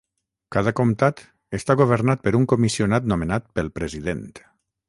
Cada 0.53 0.71
comtat 0.79 1.21
està 1.59 1.77
governat 1.83 2.25
per 2.25 2.35
un 2.41 2.49
comissionat 2.55 3.09
nomenat 3.15 3.49
pel 3.59 3.73
president. 3.81 4.29